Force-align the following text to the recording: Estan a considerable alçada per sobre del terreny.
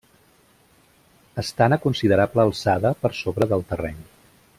Estan 1.43 1.75
a 1.77 1.79
considerable 1.85 2.45
alçada 2.45 2.93
per 3.05 3.13
sobre 3.21 3.49
del 3.53 3.67
terreny. 3.75 4.01